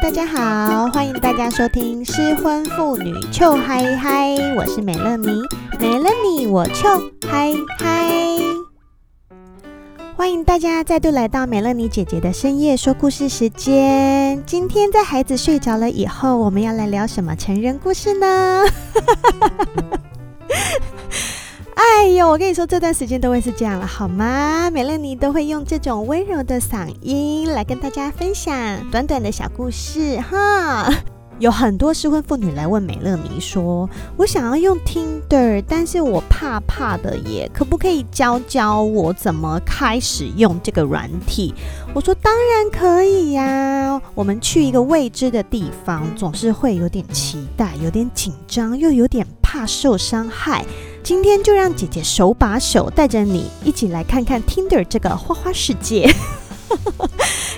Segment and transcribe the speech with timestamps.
[0.00, 5.42] 大家好，欢迎大家收听失婚妇女糗嗨嗨，我是美乐妮，
[5.80, 8.08] 没了你我糗嗨嗨，
[10.16, 14.40] 欢迎大家再度来到美乐妮姐姐的深夜说故事时间。
[14.46, 18.64] 今天在孩子睡着了以后，我们要来聊什么成人故事呢？
[21.80, 24.68] 哎呦，我跟你说，这段时间都会是这样了，好吗？
[24.68, 28.52] 美乐妮都会用这种温柔的嗓音来跟大家分享
[28.90, 30.92] 短短的小故事哈。
[31.38, 33.88] 有很多失婚妇女来问美乐妮说
[34.18, 41.54] ：“我想要用 Tinder，但是我怕怕的耶，可不可以教教我怎么开始用这个软体？”
[41.94, 44.02] 我说：“当然可以呀。
[44.16, 50.64] 我们去一个未知的地方，总是会有点期待，有点紧张，又有点怕受伤害。
[51.08, 56.06] 今天就让姐姐手把手带着你一起来看看 Tinder 这个花花世界。”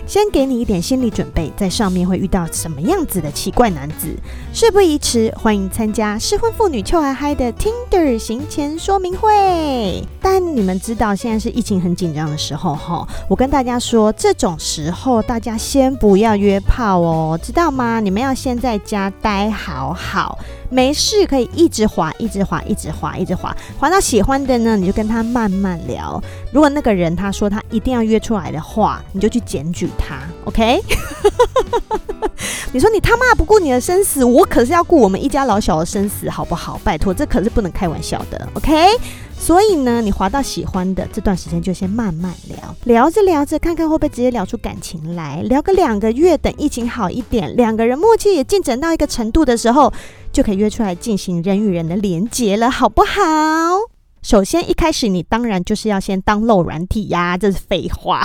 [0.06, 4.16] 先给你一点心理准备，在上面会遇到什么样子的奇怪男子？
[4.52, 10.04] 事不宜迟，欢迎参加失婚妇女糗嗨嗨的 Tinder 行前说明会。
[10.20, 17.98] 但你们知道现在是疫情很紧张的时候哈，我跟大家说，这种时候大家先不要约炮哦，知道吗？
[17.98, 20.38] 你们要先在家待好好，
[20.70, 26.22] 没事可以一直滑，一直滑，一直滑，一直滑，滑到喜欢的呢，你就跟他慢慢聊。
[26.52, 30.80] 如果那个人他说他一定要约出来的话，你就去检举他，OK？
[32.72, 36.80] 你说你他妈不顾你的生死，我可是要顾我们一家老小的生死，好不好？
[36.84, 38.72] 拜托，这可是不能开玩笑的，OK？
[39.40, 45.40] 所以呢，你滑到喜欢的这段时间就先慢慢聊，聊着聊着，看看会不会直接聊出感情来。
[45.42, 49.92] 聊个两个月，等疫情好一点，两个人默契也进展到一个程度的时候，
[50.30, 53.18] 就可以约出来进行人与人的连接了，好不好？
[54.22, 58.22] 首先一开始你当然就是要先 download 软体呀，这是废话。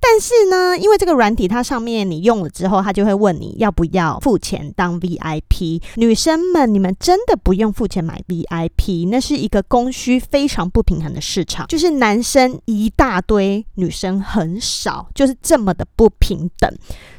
[0.00, 5.82] 但是呢，因为这个软体它上面你用了之后，它就会问你要不要付钱当 VIP。
[5.96, 16.70] 女生们，你们真的不用付钱买 VIP，那是一个供需非常不平衡的市场，就是男生一大堆，女生很少，就是这么的不平等。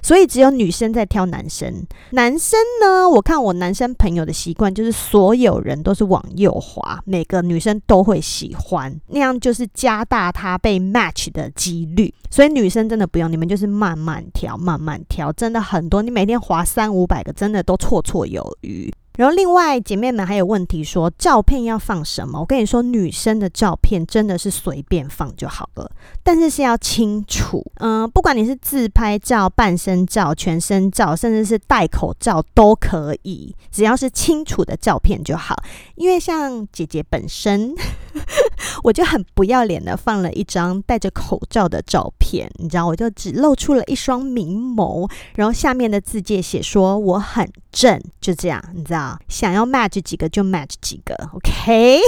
[0.02, 1.86] 所以只有女生在挑男生。
[2.12, 12.14] 男生呢，我看我男生朋友的习惯就是所有人都是往右滑，每个女生都会喜欢，那样就是加大他被 match 的几率。
[12.30, 12.88] 所以女女生。
[12.88, 16.02] 真的不用，你们就是慢慢调，慢慢调，真的很多。
[16.02, 18.94] 你每天划三五百个，真的都绰绰有余。
[19.18, 22.40] 然后另外姐妹们还有问题说，照片要放什么？
[22.40, 25.92] 我跟你说，女生的照片真的是随便放就好了，
[26.24, 27.66] 但是是要清楚。
[27.80, 35.56] 嗯、不管你是自拍照、半身照、全身照，甚至是戴口罩都可以，只要是清楚的照片就好。
[35.96, 37.74] 因为像姐姐本身。
[38.88, 52.00] 我就很不要脸的放了一张戴着口罩的照片，你知道，我就只露出了一双明眸，然后下面的字界写说我很正，就这样，你知道，想要 match 几个就 match 几个，OK。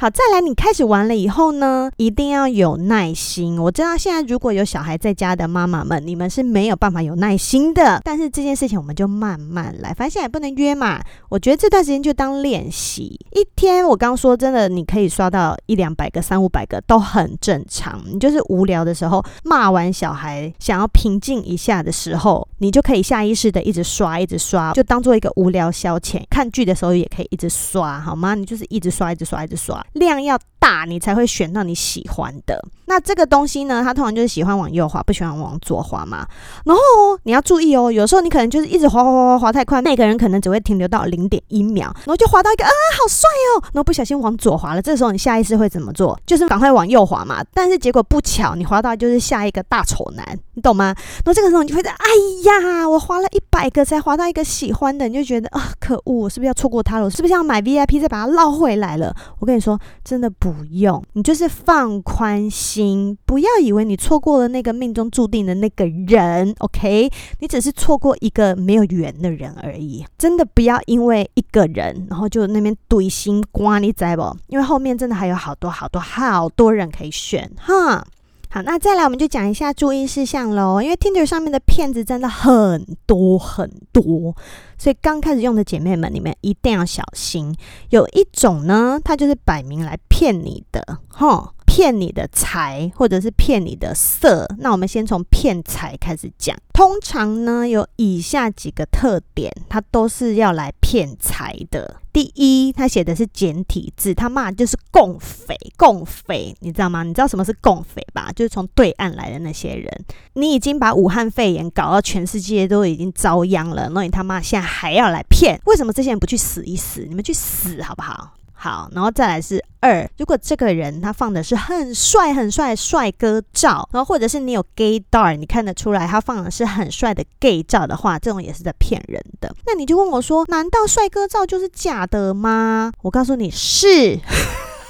[0.00, 3.60] 好，再来，你开始玩了以后呢，一定要有耐心。
[3.60, 8.00] 我知道现在如果有小孩在家的妈妈们，你们是没有办法有耐心的。
[8.04, 11.00] 但是这件事情我们就慢慢来，反正现在也不能约嘛。
[11.28, 13.18] 我觉得这段时间就当练习。
[13.32, 18.00] 一天，我刚说真的，你可以刷到一两百个、三五百个都很正常。
[18.06, 26.22] 你就是无聊的时候，骂完小孩，想要平静一下的时候，你就可以下意识的一直刷，一直刷，就当做一个无聊消遣。
[26.28, 28.34] 看剧的时候也可以一直刷，好吗？
[28.34, 29.84] 你就是一直刷，一直刷，一直刷。
[29.94, 32.62] 量要大，你才会选到你喜欢的。
[32.84, 36.26] 那这个东西呢，它通常就是喜欢往右滑，不喜欢往左滑嘛。
[36.64, 36.82] 然后
[37.22, 42.70] 你要注意哦，有时候你可能就是一直滑滑滑滑滑太快，那个人可能只会停留到零点一秒，然后就滑到一个啊，
[43.00, 44.82] 好帅哦，然后不小心往左滑了。
[44.82, 46.18] 这时候你下意识会怎么做？
[46.26, 47.42] 就是赶快往右滑嘛。
[47.54, 50.94] 但是结果不巧，你滑到就是下一个大丑男，你懂吗？
[51.24, 52.06] 然后这个时候你就会在，哎
[52.44, 57.04] 呀，我滑了一百个才滑到一个喜欢的，你就觉得啊，可恶，我是不是要错过他了？
[57.04, 59.14] 我是不是要买 VIP 再把它捞回来了？
[59.40, 59.78] 我跟你说。
[60.04, 67.08] 真的不不用，你就是放宽心，不要以为你错过了那个命中注定的那个人，OK？
[67.38, 70.04] 你只是错过一个没有缘的人而已。
[70.18, 74.36] 真的不要因为一个人，然后就那边堆心瓜，你知不？
[74.48, 78.04] 因为后面真的还有好多好多好多人可以选，哈。
[78.50, 80.80] 好，那再来我们就讲一下注意事项喽。
[80.80, 84.34] 因为 Tinder 上面的骗子真的很多很多，
[84.78, 87.54] 所以刚开始用的姐妹们，你们一定要小心。
[87.90, 91.52] 有一种呢，它就是摆明来骗你的，哈。
[91.78, 94.44] 骗你的财，或者是骗你的色。
[94.58, 96.56] 那我们先从骗财开始讲。
[96.72, 102.00] 通常呢，有以下几个特点，它都是要来骗财的。
[102.12, 107.04] 第一，他写的是简体字，他骂就是共匪，共匪，你知道吗？
[107.04, 108.32] 你知道什么是共匪吧？
[108.34, 110.04] 就是从对岸来的那些人。
[110.32, 115.60] 你已经把武汉肺炎搞到全世界都已经遭殃了，那你他妈现在还要来骗？
[115.66, 117.06] 为什么这些人不去死一死？
[117.08, 118.34] 你们去死好不好？
[118.60, 129.54] 好，然后再来是二，如果这个人他放的是很帅很帅的帅哥照，然后或者是你有 gaydar，你看得出来他放的是很帅的 gay 照的话，这种也是在骗人的。
[129.64, 132.90] 那你就问我说，难道帅哥照就是假的吗？
[133.02, 134.18] 我告诉你是，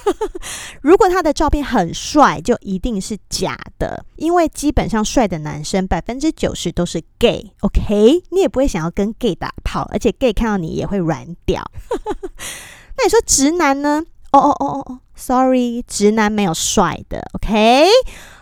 [0.80, 8.22] 如果他的照片很帅，就一定是假的，因为基本上帅的男生百分之九十都是 gay，OK？
[8.30, 11.62] 你也不会想要跟 gay 打炮，而且 gay 看到你也会软掉。
[12.98, 14.04] 那你说直男呢？
[14.32, 17.86] 哦哦哦哦哦，sorry，直男没有帅的，OK。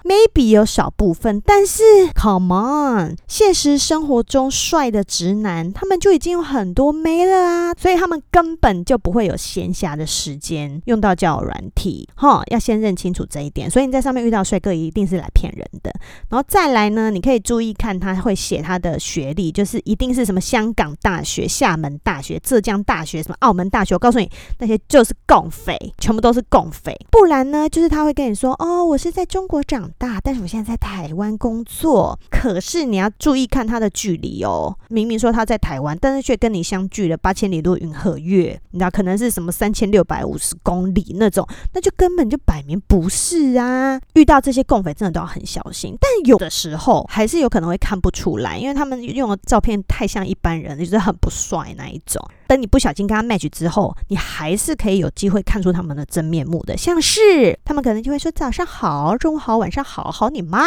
[0.07, 1.83] Maybe 有少部分，但是
[2.15, 13.69] Come on，现实生活中帅的直男，他们就已经有很多妹了啊，所以他们根本就不会有闲暇的时间用到交友软体，哈，要先认清楚这一点。
[13.69, 15.93] 所以你在上面遇到帅哥，一定是来骗人的。
[16.29, 23.97] 然后再来呢，你可以注意看他会写他的学历，就是一定是什么香港大学、厦门大学、浙江大学、什么澳门大学。
[23.97, 24.31] 我告诉你，
[24.61, 26.97] 那些就是共匪，全部都是共匪。
[27.11, 32.19] 不然呢，就是他会跟你说，哦，我是在中国长大，但是我现在在台湾工作。
[32.31, 44.01] 可是你要注意看他的距离哦，明明说他在台湾，但是却跟你相距了八千里路云和月，你知道可能是什么三千六百五十公里那种，那就根本就摆明不是啊！
[44.15, 52.23] 遇到这些共匪真的都要很小心，但有的时候还是有可能会看不出来，因为他们用的照片太像一般人，就是很不帅那一种。
[52.47, 60.59] 等你不小心跟他 match 之后，你还是可以有机会看出他们的真面目的，像是他们可能就会说早上好、中午好、晚上好，好你妈，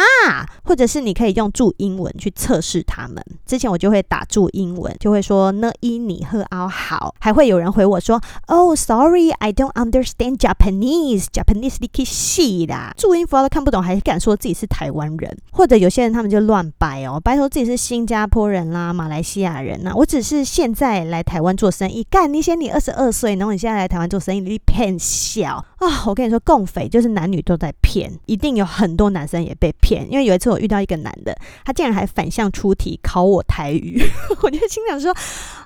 [0.64, 3.24] 或者是你可以用注英文去测试他们。
[3.46, 21.70] 之前我就会打注英文，就会说呢一你赫奥好，还会有人回我说哦，sorry，I don't understand Japanese，Japanese 你可以细啦，注音符号都看不懂，还敢说自己是台湾人，或者有些人他们就乱掰哦，掰说自己是新加坡人啦、马来西亚人呐，我只是现在来台湾做。
[21.70, 26.04] 生意干，你嫌你二十二岁，然后你现在来台湾做生意，你骗小啊！
[26.06, 30.10] 我跟你说，共匪就是男女都在骗，一定有很多男生也被骗。
[30.10, 34.02] 因为有一次我遇到一个男的，他竟然还反向出题考我台语，
[34.42, 35.14] 我就心想说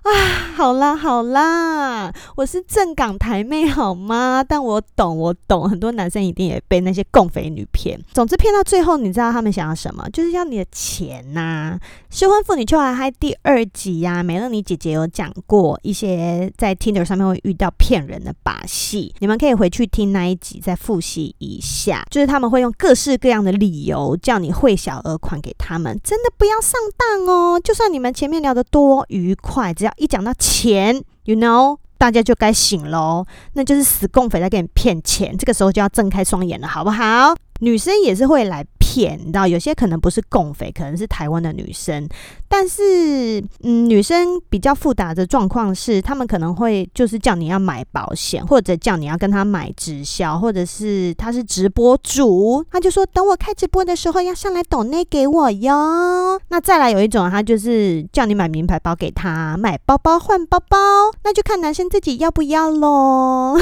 [0.04, 0.10] 啊，
[0.54, 4.44] 好啦好啦，我是正港台妹好吗？
[4.46, 7.98] 但我懂我懂，很多男生一定也被那些共匪女骗。
[8.12, 10.06] 总之骗到最后，你知道他们想要什么？
[10.10, 11.80] 就是要你的钱呐、啊！
[12.10, 22.04] 失婚妇女秋来嗨第二集呀、美乐妮姐姐有讲过一些在 Tinder 上面会遇到骗人的把戏，你们可以回去听那一集再复习一下。
[22.10, 27.58] 就是他们会用各式各样的理由叫你汇小额款给他们，真的不要上当哦。
[27.58, 37.34] 就算你们前面聊得多愉快，只要一讲到钱，you know，大家就该醒喽，那就是死共匪在给你骗钱，这个时候就要睁开双眼了，好不好？
[37.60, 38.64] 女生也是会来。
[38.86, 42.06] 骗，你知道有些可能不是共匪，可能是台湾的女生。
[42.46, 56.38] 但是，嗯，女生比较复杂的状况是，他们可能会就是叫你要买保险，或者叫你要跟他买直销，或者是他是直播主，他就说等我开直播的时候要上来抖内给我哟。
[56.48, 60.76] 那再来有一种，他就是叫你买名牌包给他，买包包换包包，
[61.24, 63.58] 那就看男生自己要不要喽。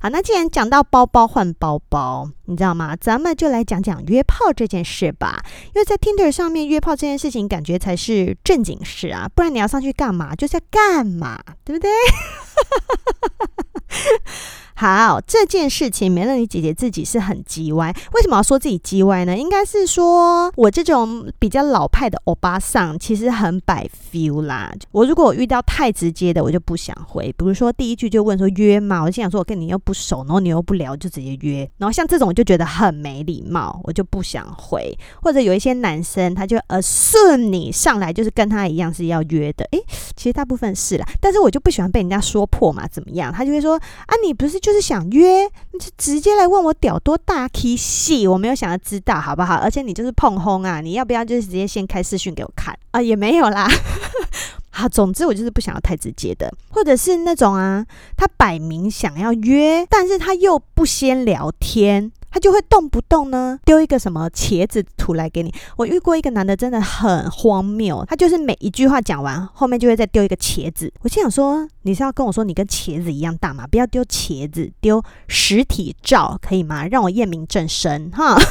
[0.00, 2.94] 好，那既然讲到包包换包包，你知道吗？
[2.96, 5.44] 咱们就来讲讲约炮这件事吧。
[5.74, 10.34] 因为在 Tinder 上面约炮这件事情，感觉才是正经事啊，不然你要上去干嘛？
[10.36, 11.90] 就是要干嘛，对不对？
[14.80, 17.92] 好，这件事情，美乐妮姐姐自己是很叽歪。
[18.12, 19.36] 为什么要说自己叽歪呢？
[19.36, 24.72] 应该是说我这种比较老派的欧巴桑，其实很摆 feel 啦。
[24.92, 27.34] 我如果我遇到太直接的，我就不想回。
[27.36, 29.02] 比如说第一句就问说约吗？
[29.02, 31.68] 我就心想说我跟你又不熟，然后你又不聊，就直接约。
[31.78, 34.96] 然后像这种我就觉得很没礼貌，我就不想回。
[35.20, 39.64] 或者有一些男生，他就呃顺你上来就是跟他一样是要约的。
[39.72, 39.82] 诶，
[40.14, 43.32] 其实大部分是啦，但是我就不喜欢被人家说破嘛，怎么样？
[43.32, 44.67] 他就会说啊，你不是就。
[44.68, 49.54] 就是想约，你就直接来问我屌多大 K 细，我没有想要知道，好不好？
[49.54, 53.00] 而且你就是碰轰啊，你要不要就是直接先开视讯给我看啊？
[53.00, 53.66] 也没有啦。
[54.68, 57.82] 好，总之我就是不想要太直接的，或者是那种啊，
[58.14, 62.12] 他摆明想要约，但是他又不先聊天。
[62.30, 65.52] 他就会动不动呢丢一个什么茄子图来给你。
[65.76, 70.92] 我遇过一个男的，真的很荒谬，他就是每一句话讲完后面就会再丢一个茄子。
[71.02, 73.66] 我心想说，你是要跟我说你跟茄子一样大吗？
[73.66, 76.86] 不要丢茄子，丢实体照可以吗？
[76.86, 78.36] 让我验明正身哈。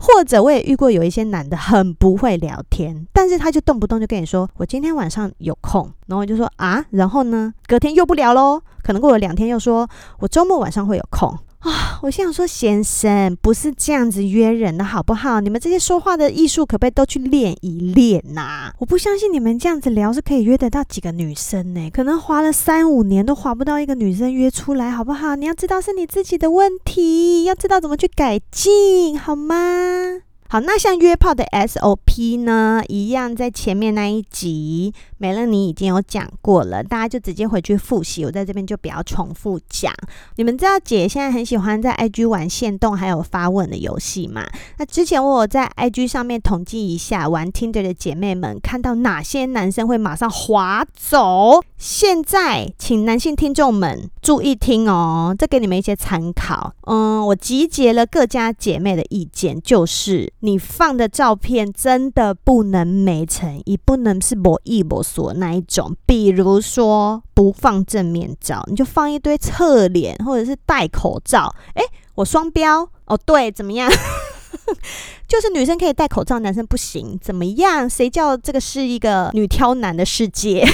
[0.00, 9.88] 或者我也遇过有一些男的很不会聊天，但是他就动不动就跟你说，我今天晚上有空，然后我就说啊，然后呢，隔天又不聊喽，可能过了两天又说
[10.20, 11.36] 我周末晚上会有空。
[11.60, 11.98] 啊！
[12.02, 15.40] 我想说，先生不是这样子约人的好不好？
[15.40, 18.72] 你们这些说话的艺术可不可以都去练一练呐？
[18.78, 21.90] 我不相信你们这样子聊是可以约得到几个女生呢？
[21.90, 25.34] 可能划了三五年都划不到一个女生约出来，好不好？
[25.34, 30.22] 你要知道是你自己的问题，要知道怎么去改进，好吗？
[30.50, 39.92] 好，那像约炮的 SOP 呢，一样在前面那一集，美乐妮已经有讲过了，大家就直接回去复习，我在这边就不要重复讲。
[40.36, 44.46] 你们知道姐现在很喜欢在 IG 玩限动还有发问的游戏吗？
[44.78, 51.60] 那之前我有在 IG 上面统计一下，玩 Tinder 的姐妹们看到哪些男生会马上滑走。
[51.76, 56.72] 现在请男性听众们注意听哦，这给你们一些参考。
[56.86, 60.32] 嗯，我集结了各家姐妹的意见，就是。
[60.40, 65.96] 你放的照片真的不能没诚意，不能是我一我所那一种。
[66.06, 71.54] 比如说，不放正面照，你就放一堆侧脸或者是戴口罩。
[71.74, 71.82] 诶，
[72.14, 73.90] 我双标哦，对，怎么样？
[75.26, 77.88] 就是女生可以戴口罩，男生不行，怎么样？
[77.88, 80.64] 谁叫这个是一个女挑男的世界？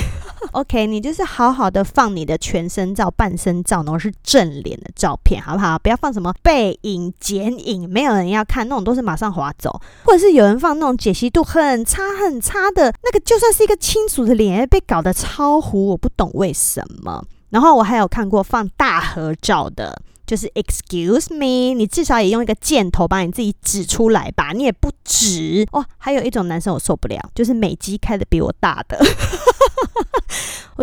[0.53, 5.79] OK，你就是好好的放你的全身照、半身照，然后是正脸的照片，好不好？
[5.79, 9.81] 不要放什么背影、剪影，没有人要看，那种都是马上划走。
[10.05, 17.25] 或者是有人放那种解析度很差、很差的那个，就算是一个亲属的脸，被搞得超糊，我不懂为什么。
[17.51, 20.03] 然后我还有看过放大合照的。
[20.27, 25.85] 就是 excuse me，你至少也用一个箭头把你自己指出来吧，你也不指哦。
[25.99, 28.99] 还有一种男生我受不了，就是美肌开的比我大的。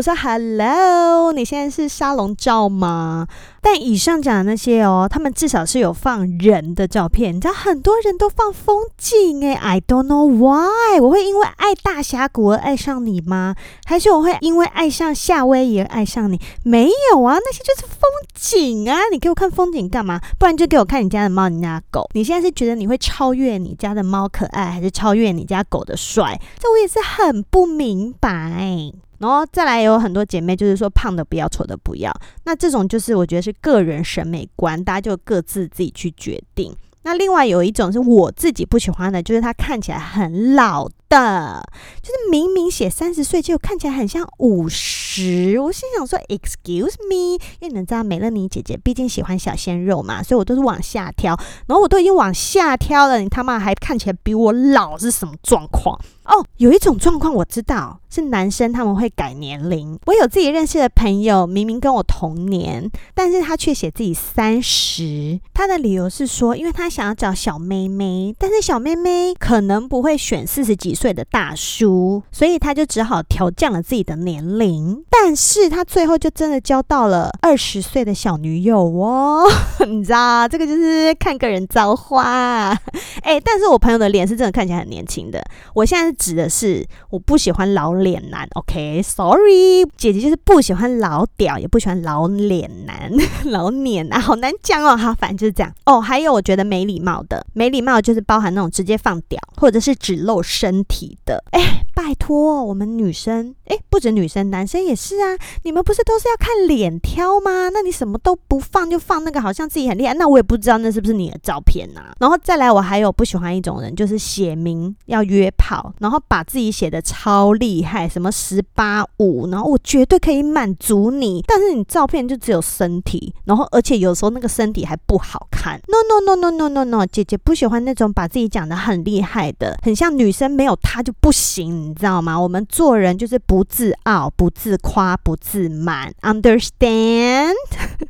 [0.01, 3.27] 我说 Hello，你现在是沙龙照吗？
[3.62, 7.36] 但以上讲的那些哦，他们至少是有放人的照片。
[7.36, 11.00] 你知道很多人都放风景诶 I don't know why。
[11.00, 13.53] 我会因为爱大峡谷而爱上你吗？
[13.86, 16.41] 还是我会因为爱上夏威夷而爱上你？
[16.63, 18.01] 没有啊，那些就是风
[18.34, 19.01] 景啊！
[19.12, 20.20] 你给我看风景干嘛？
[20.39, 22.10] 不然就给我看你家的猫、你家的狗。
[22.15, 26.41] 你现在是觉得你会超越你家的猫可爱，还是超越你家狗的帅？
[26.58, 28.91] 这我也是很不明白。
[29.22, 32.12] 然后再来有很多姐妹就是说胖的不要，丑的不要。
[32.44, 36.75] 那这种就是我觉得是个人审美观，大家就各自自己去决定。
[37.04, 41.63] 那另外有一种是我自己不喜欢的，就是它看起来很老的，
[42.00, 45.60] 就是明明写三十岁，就看起来很像五十。
[45.60, 51.36] 我心想说，Excuse me，因为你们知道美乐妮姐姐毕竟喜欢小鲜肉嘛，所以我都是往下挑。
[51.66, 56.00] 然后我都已经往下挑了，你他妈还看起来比我老，是什么状况？
[56.25, 59.98] 哦，有一种状况我知道，是男生他们会改年龄。
[60.06, 65.40] 我有自己认识的朋友，明明跟我同年，但是他却写自己三十。
[65.54, 75.04] 他的理由是说，因为他想要找小妹妹，但是小妹妹可能不会选四十几岁的大叔，所以他就只好调降了自己的年龄。
[75.10, 79.44] 但是他最后就真的交到了二十岁的小女友哦，
[79.88, 82.78] 你知道，这个就是看个人造化。
[83.22, 85.44] 哎，但是我朋友的脸是真的看起来很年轻的。
[85.74, 93.12] 我现在指的是我不喜欢老脸男，OK，Sorry，姐姐就是不喜欢老屌，也不喜欢老脸男，
[93.46, 96.00] 老脸男好难讲哦，好，反正就是这样哦。
[96.00, 101.44] 还有我觉得没礼貌的，没礼貌就是包含那种直接放屌，或者是只露身体的。
[101.51, 105.38] 哎，拜托，我们女生，哎，不止女生，男生也是啊。
[105.63, 107.69] 你们不是都是要看脸挑吗？
[107.69, 112.15] 那你什么都不放，就放那个好像自己很厉害，那我也不知道那是不是你的照片呐、啊。
[112.19, 116.19] 然后再来，我还有不喜欢一种人，就是写明要约炮，然后。
[116.27, 125.81] 把自己写的超厉害，什么十八五，然后我绝对可以满足你，但是你照片就只有身体，然后而且有时候那个身体还不好看。
[125.89, 132.39] No no no no no no no，姐姐不喜欢那种把自己讲的很厉害的，很像女生没有她就不行，你知道吗？
[132.39, 137.55] 我们做人就是不自傲、不自夸、不自满，Understand？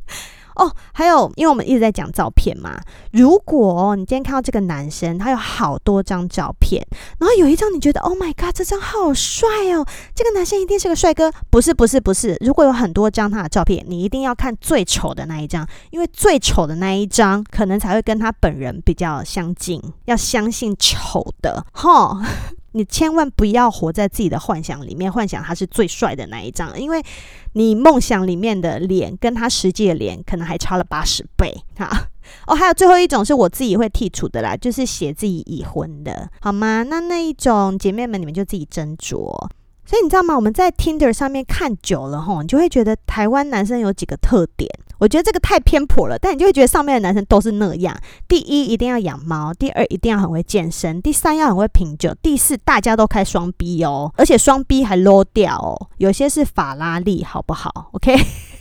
[0.56, 2.78] 哦，还有，因为我们一直在讲照片嘛。
[3.12, 6.86] 如果你今天看到这个男生，他有好多张照片，
[7.18, 11.32] 然后有一张你觉得 Oh my God，这张好帅哦，这个男生一定是个帅哥。
[11.48, 12.36] 不是，不是，不是。
[12.44, 19.82] 如果有很多张他的照片，你一定要看最丑的那一张，因为最丑的那一张可能才会跟他本人比较相近。
[20.04, 22.20] 要相信丑的，哈。
[22.72, 27.02] 你千万不要活在自己的幻想里面，幻想他是最帅的那一张，因为
[27.52, 31.88] 你梦想里面的脸跟他实际的脸可能还差了八十倍哈。
[32.46, 36.82] 哦，还有最后一种是我自己会剔除的啦，就是写自己已婚的，好吗？
[36.82, 39.48] 那那一种姐妹们，你们就自己斟酌。
[39.84, 40.34] 所以你知道吗？
[40.36, 44.70] 我们在 Tinder 上面看久了吼，你就会觉得台湾男生有几个特点。
[45.02, 47.92] 我觉得这个太偏颇了，但你就会觉得上面的男生都是那样：
[48.28, 58.14] 第一，一定要养猫；第二，一定要很会健身；第三，要很会品酒；第四，大家都开双 B 哦，而且双 B 还 low 掉哦，有些是法拉利，好不好？OK。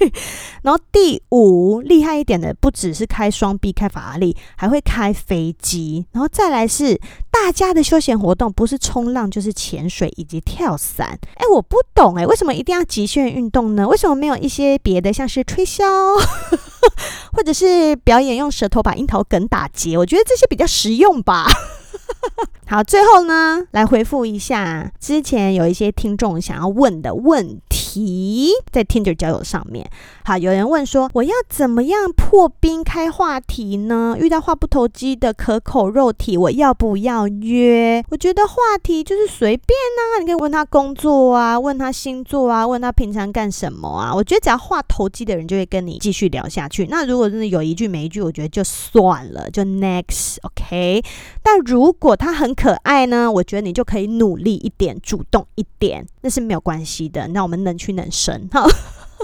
[0.63, 6.05] 然后第五，厉害一点的，不只是开双臂开法拉利，还会开飞机。
[6.12, 11.20] 然后再来是大家的休闲活动，不是冲浪就是潜水以及跳伞。
[11.36, 13.88] 哎，我不懂哎，为什么一定要极限运动呢？
[13.88, 15.84] 为什么没有一些别的，像是吹箫？
[17.34, 21.46] 或者是表演用舌头把樱桃梗打结，我觉得这些比较实用吧。
[22.67, 27.60] 好，最后呢，来回复一下之前有一些听众想要问的问
[27.91, 29.89] 题，在 Tinder 交友上面。
[30.24, 34.15] 好，有人问说，我要怎么样破冰开话题呢？
[34.17, 38.03] 遇到话不投机的可口肉体，我要不要约？
[38.10, 44.13] 我觉得话题就是随便啊，你可以问他工作啊，问他星座啊，问他平常干什么啊。
[44.15, 46.86] 我觉得只要话投机的人，就会跟你继续聊下去。
[46.89, 51.03] 那如果真的有一句没一句，我觉得就算了，就 next，OK。
[51.43, 57.27] 但如果他很可爱呢，我觉得你就可以努力一点，主动一点，那是没有关系的。
[57.29, 58.67] 那我们能去男生哈。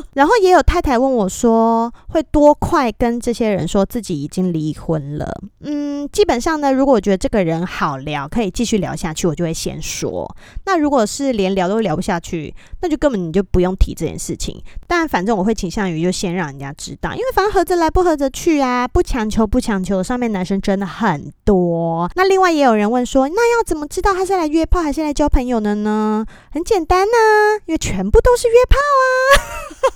[0.14, 5.32] 然后也有太太问我说，会多快跟这些人说自己已经离婚了？
[5.62, 10.36] 嗯，基本上呢，如果我觉得这个人好聊，可以继续聊下去，我就会先说。
[10.66, 14.62] 那如果是连聊都聊不下去，那就根本你就不用提这件事情。
[14.88, 20.02] 但反正我会倾向于就先让人家知道，因为反正合着来不合着去啊，不强求不强求。
[20.02, 22.10] 上面男生真的很多。
[22.16, 26.26] 那另外也有人问说，那要怎么知道他是来约炮还是来交朋友的呢？
[26.52, 27.18] 很简单呐、
[27.66, 29.87] 因为全部都是约炮啊。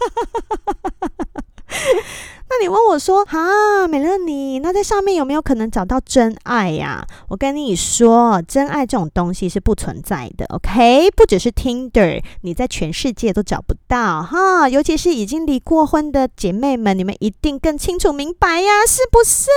[2.49, 11.09] 那你问我说：“哈，美乐妮，那在上面有没有可能找到真爱呀？”我跟你说，真爱这种东西是不存在的，OK？
[11.11, 14.67] 不只是 Tinder，你在全世界都找不到哈。
[14.67, 19.47] 尤其是已经离过婚的姐妹们，你们一定更清楚明白呀，是不是？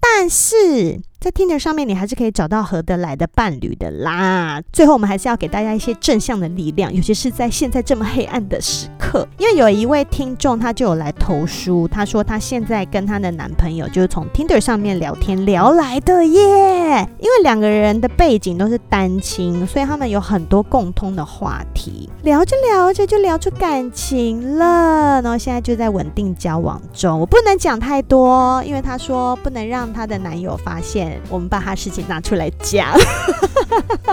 [0.00, 1.02] 但是。
[1.20, 4.58] 在 Tinder 上面，你还是可以找到合得来的伴侣的啦。
[4.72, 9.28] 最后，我们还是要给大家一些正向的力量，尤其是在现在这么黑暗的时刻。
[9.36, 17.06] 因为有一位听众，他就有来投书，他说他现在跟他的男朋友就是从 Tinder 上面聊天聊来的耶。
[17.18, 25.20] 因为两个人的背景都是单亲，所以他们有很多共通的话题，聊着聊着就聊出感情了。
[25.20, 27.20] 然后现在就在稳定交往中。
[27.20, 31.09] 我不能讲太多，因为他说不能让他的男友发现。
[31.28, 32.96] 我们把他事情拿出来讲，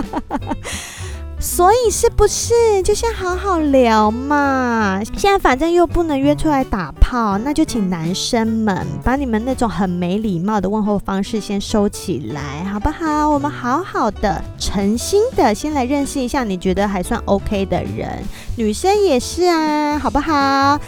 [1.40, 5.00] 所以是不是就先好好聊嘛？
[5.16, 13.30] 现在反正又不能约出来打炮，那就请男生们把你们那种很没礼貌的问候方式先收起来，好不好？
[13.30, 18.24] 我们好好的、诚心的先来认识一下你觉得还算 OK 的人，
[18.56, 20.80] 女生也是啊，好不好？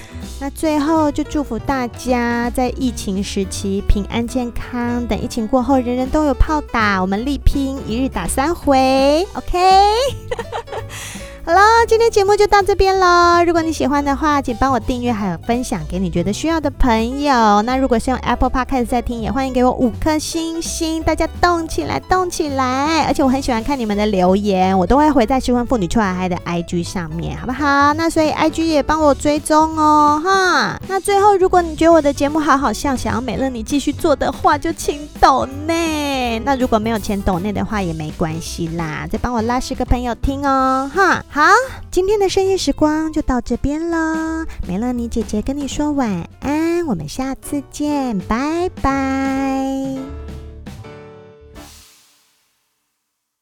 [0.41, 5.06] 那最后就祝福大家在疫情时期平安健康。
[5.06, 9.28] 等疫情过后，人人都有炮打，我们力拼一日打三回。
[9.34, 9.58] OK。
[11.49, 13.43] 好了，今天节目就到这边喽。
[13.43, 17.59] 如果你喜欢的话，请帮我订阅，还有分享给你觉得需要的朋友。
[17.63, 21.01] 那如果是用 Apple Podcast 在听，也欢迎给我五颗星星。
[21.01, 23.03] 大家动起来，动起来！
[23.05, 27.95] 而且我很喜欢看你们的留言，我都会回在失婚妇女秋海嗨的 IG 上面，好不好？
[27.95, 30.79] 那所以 IG 也帮我追踪哦，哈。
[30.88, 36.39] 那最后，如果你觉得我的节目好好笑，想要美乐你继续做的话，就请抖内。
[36.45, 41.25] 那如果没有钱抖内的话，也没关系啦，再帮我拉十个朋友听哦，哈。
[41.39, 41.45] 好，
[41.89, 44.45] 今天的深夜时光就到这边了。
[44.67, 50.18] 梅乐妮姐姐跟你说晚安，我们下次见，拜拜。